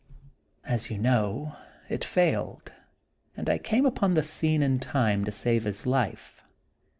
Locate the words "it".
1.87-2.03